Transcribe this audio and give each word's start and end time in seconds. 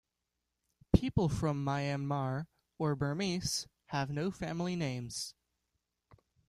People 0.95 1.29
from 1.29 1.63
Myanmar 1.63 2.47
or 2.79 2.95
Burmese, 2.95 3.67
have 3.89 4.09
no 4.09 4.31
family 4.31 4.75
names. 4.75 5.35